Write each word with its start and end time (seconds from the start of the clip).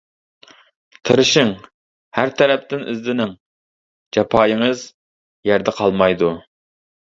تىرىشىڭ 1.09 1.51
ھەر 2.21 2.33
تەرەپتىن 2.39 2.87
ئىزدىنىڭ 2.95 3.37
جاپايىڭىز 4.19 4.85
يەردە 5.53 5.79
قالمايدۇ. 5.83 6.35